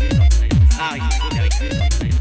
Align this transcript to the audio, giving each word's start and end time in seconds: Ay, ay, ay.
Ay, 0.00 1.00
ay, 1.30 1.48
ay. 2.00 2.11